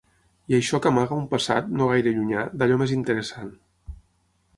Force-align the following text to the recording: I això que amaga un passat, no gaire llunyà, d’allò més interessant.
I 0.51 0.55
això 0.59 0.77
que 0.85 0.89
amaga 0.91 1.19
un 1.23 1.27
passat, 1.33 1.69
no 1.81 1.89
gaire 1.91 2.13
llunyà, 2.15 2.47
d’allò 2.63 2.79
més 2.83 2.95
interessant. 2.97 3.53